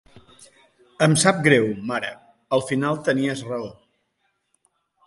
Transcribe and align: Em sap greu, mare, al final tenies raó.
Em 1.07 1.13
sap 1.25 1.43
greu, 1.49 1.69
mare, 1.91 2.11
al 2.59 2.65
final 2.73 3.01
tenies 3.11 3.47
raó. 3.53 3.71